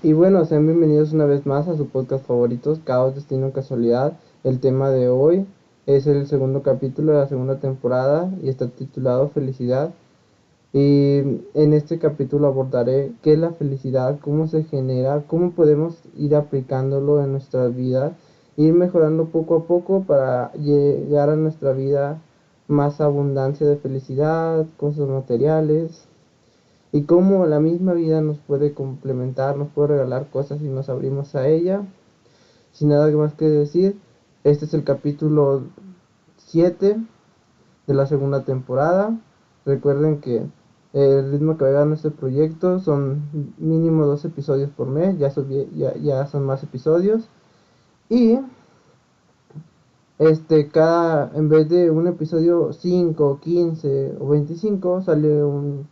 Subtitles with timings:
[0.00, 4.12] Y bueno, sean bienvenidos una vez más a su podcast favorito, Caos, Destino, Casualidad.
[4.44, 5.44] El tema de hoy
[5.86, 9.92] es el segundo capítulo de la segunda temporada y está titulado Felicidad.
[10.72, 11.18] Y
[11.54, 17.22] en este capítulo abordaré qué es la felicidad, cómo se genera, cómo podemos ir aplicándolo
[17.22, 18.16] en nuestra vida,
[18.56, 22.22] ir mejorando poco a poco para llegar a nuestra vida
[22.68, 26.07] más abundancia de felicidad, cosas materiales,
[26.92, 31.34] y cómo la misma vida nos puede complementar, nos puede regalar cosas si nos abrimos
[31.34, 31.82] a ella.
[32.72, 33.98] Sin nada más que decir,
[34.44, 35.64] este es el capítulo
[36.36, 36.96] 7
[37.86, 39.18] de la segunda temporada.
[39.66, 40.46] Recuerden que
[40.94, 45.30] el ritmo que va dar nuestro proyecto son mínimo dos episodios por mes, ya,
[45.74, 47.28] ya, ya son más episodios.
[48.08, 48.38] Y
[50.18, 55.86] este cada en vez de un episodio 5, 15 o 25 sale un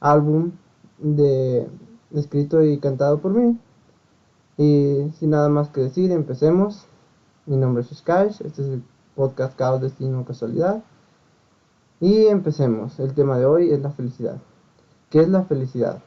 [0.00, 0.52] álbum
[0.98, 1.68] de
[2.12, 3.58] escrito y cantado por mí.
[4.56, 6.86] Y sin nada más que decir, empecemos.
[7.46, 8.82] Mi nombre es Skysh, este es el
[9.14, 10.82] podcast Caos, Destino, Casualidad.
[12.00, 12.98] Y empecemos.
[12.98, 14.38] El tema de hoy es la felicidad.
[15.10, 16.02] ¿Qué es la felicidad?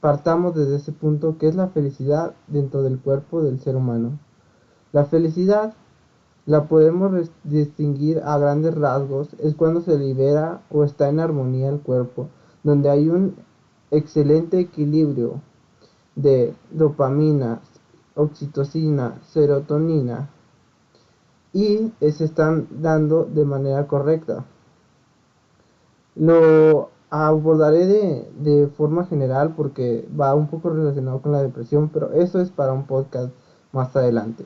[0.00, 4.18] Partamos desde ese punto, ¿qué es la felicidad dentro del cuerpo del ser humano?
[4.92, 5.74] La felicidad
[6.46, 11.80] la podemos distinguir a grandes rasgos, es cuando se libera o está en armonía el
[11.80, 12.28] cuerpo
[12.62, 13.36] donde hay un
[13.90, 15.40] excelente equilibrio
[16.14, 17.60] de dopamina,
[18.14, 20.28] oxitocina, serotonina
[21.52, 24.44] y se están dando de manera correcta.
[26.16, 32.12] Lo abordaré de, de, forma general porque va un poco relacionado con la depresión, pero
[32.12, 33.32] eso es para un podcast
[33.72, 34.44] más adelante.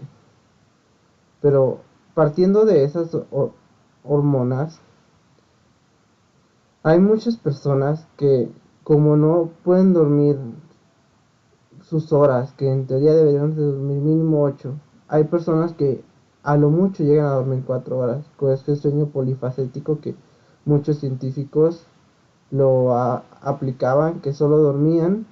[1.40, 1.78] Pero
[2.14, 3.16] partiendo de esas
[4.04, 4.80] hormonas,
[6.82, 8.50] hay muchas personas que
[8.82, 10.36] como no pueden dormir
[11.82, 14.74] sus horas, que en teoría deberían de dormir mínimo 8,
[15.08, 16.02] hay personas que
[16.42, 20.16] a lo mucho llegan a dormir 4 horas, con este sueño polifacético que
[20.64, 21.86] muchos científicos
[22.50, 25.26] lo aplicaban, que solo dormían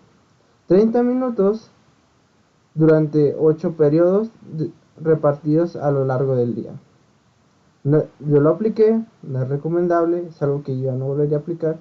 [0.69, 1.71] 30 minutos
[2.75, 4.31] durante 8 periodos
[5.01, 6.73] repartidos a lo largo del día
[7.85, 11.79] yo lo apliqué, no es recomendable, es algo que yo ya no volvería a aplicar,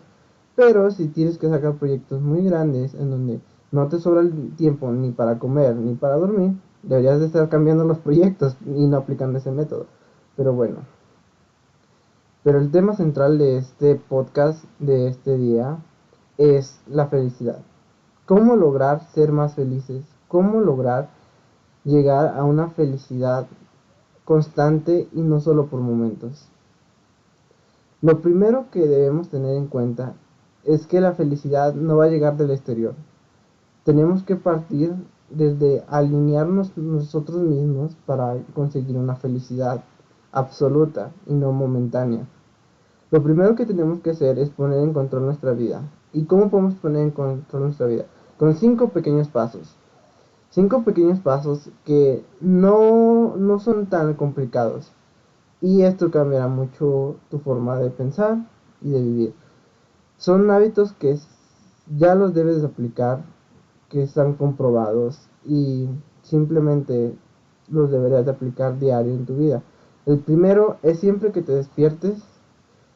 [0.56, 3.40] pero si tienes que sacar proyectos muy grandes en donde
[3.72, 7.84] no te sobra el tiempo ni para comer ni para dormir, deberías de estar cambiando
[7.84, 9.86] los proyectos y no aplicando ese método.
[10.36, 10.78] Pero bueno.
[12.44, 15.78] Pero el tema central de este podcast de este día
[16.38, 17.60] es la felicidad.
[18.26, 20.06] ¿Cómo lograr ser más felices?
[20.30, 21.10] ¿Cómo lograr
[21.84, 23.48] llegar a una felicidad
[24.30, 26.48] constante y no solo por momentos.
[28.04, 30.14] Lo primero que debemos tener en cuenta
[30.64, 32.94] es que la felicidad no va a llegar del exterior.
[33.84, 34.94] Tenemos que partir
[35.32, 39.84] desde alinearnos nosotros mismos para conseguir una felicidad
[40.32, 42.28] absoluta y no momentánea.
[43.10, 45.82] Lo primero que tenemos que hacer es poner en control nuestra vida.
[46.14, 48.06] ¿Y cómo podemos poner en control nuestra vida?
[48.38, 49.76] Con cinco pequeños pasos.
[50.52, 54.92] Cinco pequeños pasos que no, no son tan complicados.
[55.62, 58.48] Y esto cambiará mucho tu forma de pensar
[58.82, 59.34] y de vivir.
[60.18, 61.18] Son hábitos que
[61.98, 63.24] ya los debes aplicar,
[63.90, 65.88] que están comprobados y
[66.24, 67.16] simplemente
[67.70, 69.62] los deberías de aplicar diario en tu vida.
[70.06, 72.24] El primero es siempre que te despiertes,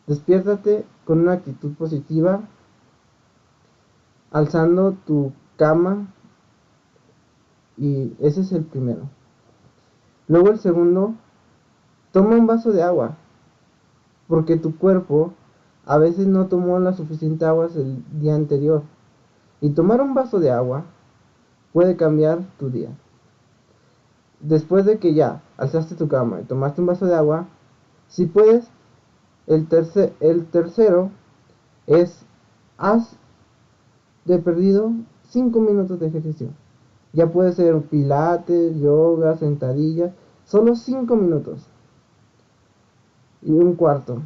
[0.08, 2.42] despiértate con una actitud positiva,
[4.32, 6.08] alzando tu cama
[7.84, 9.10] y ese es el primero.
[10.30, 11.16] Luego el segundo,
[12.14, 13.18] toma un vaso de agua,
[14.30, 15.34] porque tu cuerpo
[15.86, 18.84] a veces no tomó la suficiente agua el día anterior.
[19.60, 20.86] Y tomar un vaso de agua
[21.74, 22.90] puede cambiar tu día.
[24.40, 27.48] Después de que ya alzaste tu cama y tomaste un vaso de agua,
[28.08, 28.66] si puedes,
[29.48, 29.68] el,
[30.22, 31.12] el tercero
[31.88, 32.26] es
[32.78, 33.18] haz
[34.24, 34.94] de perdido
[35.32, 36.63] 5 minutos de ejercicio.
[37.14, 40.14] Ya puede ser pilates, yoga, sentadilla,
[40.46, 41.68] solo 5 minutos.
[43.44, 44.24] Y un cuarto.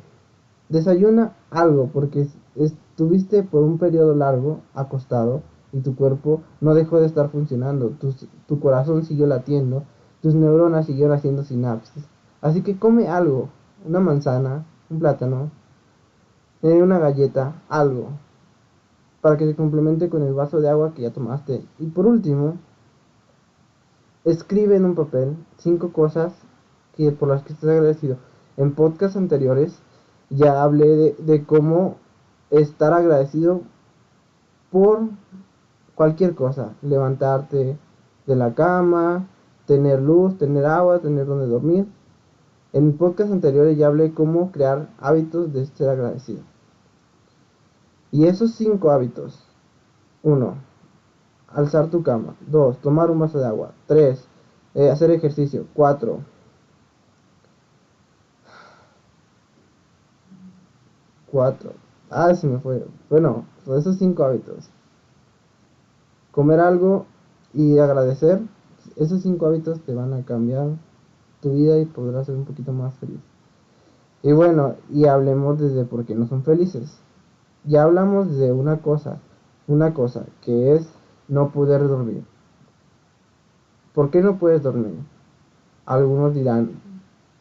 [0.70, 5.42] Desayuna algo porque estuviste por un periodo largo acostado
[5.74, 7.90] y tu cuerpo no dejó de estar funcionando.
[8.00, 8.14] Tu,
[8.48, 9.84] tu corazón siguió latiendo,
[10.22, 12.06] tus neuronas siguieron haciendo sinapsis.
[12.42, 13.50] Así que come algo,
[13.86, 15.52] una manzana, un plátano,
[16.62, 18.10] eh, una galleta, algo,
[19.22, 21.66] para que se complemente con el vaso de agua que ya tomaste.
[21.80, 22.56] Y por último,
[24.28, 26.34] Escribe en un papel cinco cosas
[26.98, 28.18] que, por las que estás agradecido.
[28.58, 29.80] En podcasts anteriores
[30.30, 31.96] ya hablé de, cómo
[32.50, 33.62] estar agradecido
[34.70, 35.04] por
[35.96, 37.78] cualquier cosa, levantarte
[38.26, 39.30] de la cama,
[39.66, 41.88] tener luz, tener agua, tener donde dormir.
[42.74, 46.42] En podcast anteriores ya hablé cómo crear hábitos de ser agradecido.
[48.12, 49.48] Y esos cinco hábitos.
[50.22, 50.67] Uno,
[51.48, 52.36] alzar tu cama.
[52.48, 53.72] Dos, tomar un vaso de agua.
[53.88, 54.28] Tres,
[54.74, 55.66] eh, hacer ejercicio.
[55.74, 56.20] Cuatro,
[61.32, 61.74] cuatro.
[62.10, 62.86] Ah, se me fue.
[63.10, 63.46] Bueno,
[63.78, 64.70] esos cinco hábitos.
[66.32, 67.06] Comer algo
[67.54, 68.42] y agradecer.
[68.96, 70.70] Esos cinco hábitos te van a cambiar
[71.42, 73.20] tu vida y podrás ser un poquito más feliz.
[74.24, 77.00] Y bueno, y hablemos desde por qué no son felices.
[77.66, 79.20] Ya hablamos de una cosa,
[79.68, 80.88] una cosa, que es
[81.28, 82.24] no poder dormir.
[83.94, 84.96] ¿Por qué no puedes dormir?
[85.86, 86.72] Algunos dirán,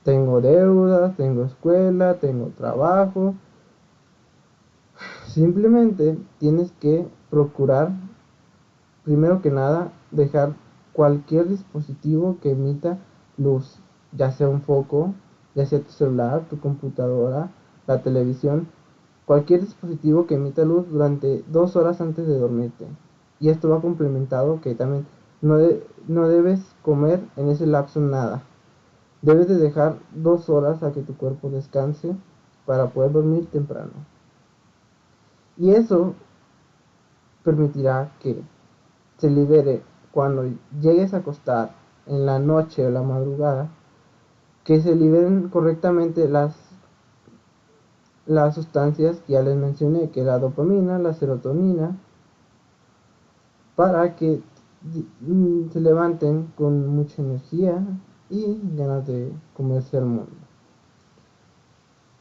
[0.03, 3.35] tengo deudas, tengo escuela, tengo trabajo,
[5.27, 7.93] Simplemente tienes que procurar,
[9.05, 10.55] primero que nada, dejar
[10.95, 12.97] cualquier dispositivo que emita
[13.37, 13.79] luz,
[14.13, 15.13] ya sea un foco,
[15.55, 17.51] ya sea tu celular, tu computadora,
[17.87, 18.67] la televisión,
[19.27, 22.87] cualquier dispositivo que emita luz durante dos horas antes de dormirte.
[23.41, 25.07] Y esto va complementado que también
[25.43, 25.59] no,
[26.09, 28.43] no debes comer en ese lapso nada.
[29.23, 32.15] Debes de dejar dos horas a que tu cuerpo descanse
[32.65, 33.93] para poder dormir temprano.
[35.57, 36.15] Y eso
[37.43, 38.43] permitirá que
[39.19, 40.45] se libere cuando
[40.81, 41.71] llegues a acostar
[42.07, 43.69] en la noche o la madrugada,
[44.65, 46.57] que se liberen correctamente las,
[48.27, 51.97] las sustancias que ya les mencioné, que la dopamina, la serotonina,
[53.77, 54.41] para que
[55.73, 57.85] se levanten con mucha energía
[58.31, 60.33] y ganas de comerse el mundo.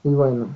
[0.04, 0.48] Y bueno,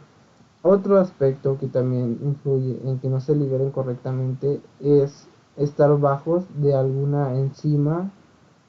[0.62, 6.76] otro aspecto que también influye en que no se liberen correctamente es estar bajos de
[6.76, 8.12] alguna enzima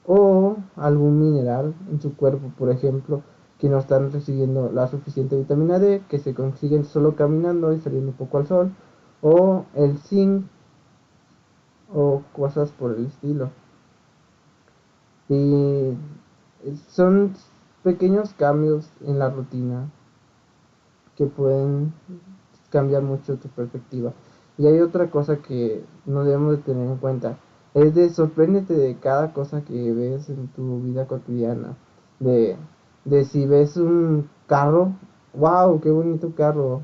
[0.07, 3.21] o algún mineral en su cuerpo, por ejemplo,
[3.59, 8.09] que no están recibiendo la suficiente vitamina D, que se consiguen solo caminando y saliendo
[8.09, 8.71] un poco al sol,
[9.21, 10.45] o el zinc
[11.93, 13.49] o cosas por el estilo.
[15.29, 15.97] Y
[16.89, 17.33] son
[17.83, 19.89] pequeños cambios en la rutina
[21.15, 21.93] que pueden
[22.69, 24.13] cambiar mucho tu perspectiva.
[24.57, 27.37] Y hay otra cosa que no debemos de tener en cuenta.
[27.73, 31.77] Es de sorpréndete de cada cosa que ves en tu vida cotidiana.
[32.19, 32.57] De,
[33.05, 34.93] de si ves un carro,
[35.33, 36.81] wow, qué bonito carro.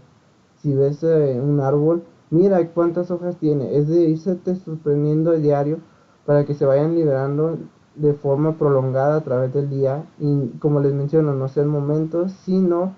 [0.61, 3.77] Si ves eh, un árbol, mira cuántas hojas tiene.
[3.77, 5.79] Es de irse sorprendiendo el diario
[6.25, 7.57] para que se vayan liberando
[7.95, 10.05] de forma prolongada a través del día.
[10.19, 12.93] Y como les menciono, no sean momentos, sino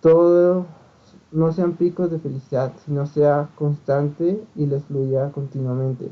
[0.00, 0.66] todo
[1.34, 6.10] no sean picos de felicidad, sino sea constante y les fluya continuamente.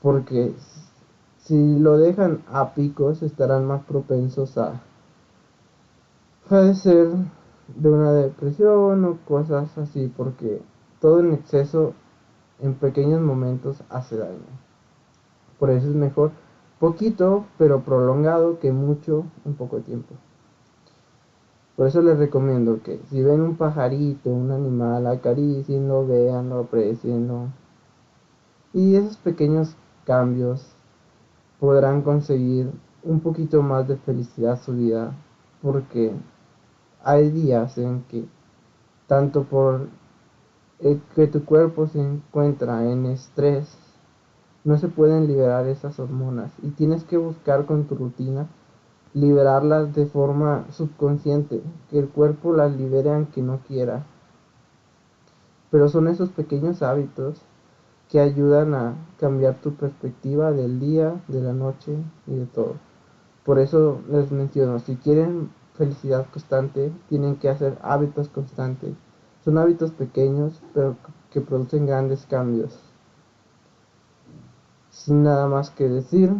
[0.00, 0.54] Porque
[1.38, 4.80] si lo dejan a picos, estarán más propensos a
[6.48, 7.08] padecer
[7.74, 10.62] de una depresión o cosas así, porque
[11.06, 11.92] todo en exceso
[12.58, 14.40] en pequeños momentos hace daño.
[15.56, 16.32] Por eso es mejor
[16.80, 20.16] poquito, pero prolongado que mucho en poco tiempo.
[21.76, 27.52] Por eso les recomiendo que si ven un pajarito, un animal, acaricienlo, veanlo, aprecienlo.
[28.72, 29.76] Y esos pequeños
[30.06, 30.74] cambios
[31.60, 32.72] podrán conseguir
[33.04, 35.14] un poquito más de felicidad su vida.
[35.62, 36.12] Porque
[37.04, 38.24] hay días en que,
[39.06, 39.86] tanto por
[40.78, 43.78] que tu cuerpo se encuentra en estrés,
[44.64, 46.52] no se pueden liberar esas hormonas.
[46.62, 48.46] Y tienes que buscar con tu rutina
[49.16, 54.04] liberarlas de forma subconsciente, que el cuerpo las libere aunque no quiera.
[55.70, 57.40] Pero son esos pequeños hábitos
[58.10, 62.74] que ayudan a cambiar tu perspectiva del día, de la noche y de todo.
[63.42, 68.92] Por eso les menciono, si quieren felicidad constante, tienen que hacer hábitos constantes.
[69.46, 70.96] Son hábitos pequeños, pero
[71.30, 72.76] que producen grandes cambios.
[74.90, 76.34] Sin nada más que decir,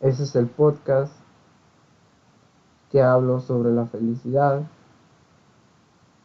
[0.00, 1.12] ese es el podcast
[2.90, 4.62] que hablo sobre la felicidad,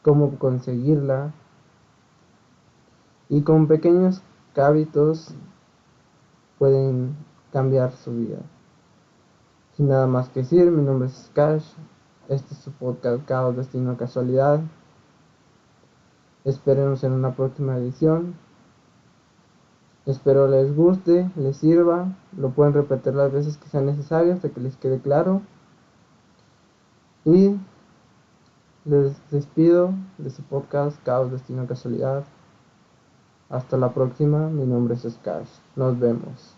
[0.01, 1.33] cómo conseguirla
[3.27, 4.21] y con pequeños
[4.55, 5.35] hábitos
[6.57, 7.17] pueden
[7.51, 8.39] cambiar su vida.
[9.75, 11.65] Sin nada más que decir, mi nombre es Cash,
[12.29, 14.61] este es su podcast Caos Destino Casualidad.
[16.45, 18.35] Espérenos en una próxima edición.
[20.05, 24.59] Espero les guste, les sirva, lo pueden repetir las veces que sean necesarias hasta que
[24.59, 25.41] les quede claro.
[27.23, 27.55] Y
[28.83, 32.25] les despido de su podcast Caos Destino Casualidad.
[33.49, 35.61] Hasta la próxima, mi nombre es Scars.
[35.77, 36.57] Nos vemos.